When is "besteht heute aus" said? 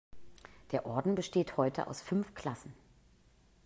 1.13-2.01